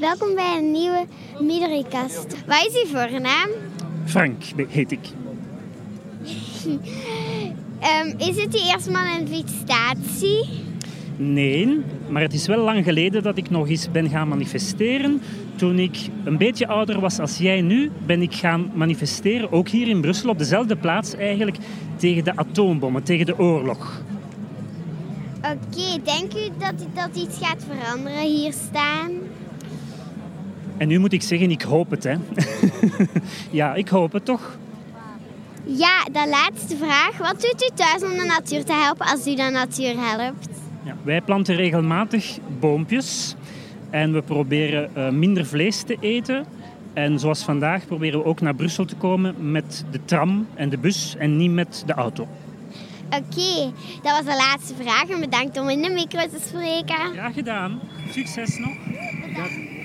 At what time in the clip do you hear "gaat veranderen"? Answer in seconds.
27.38-28.26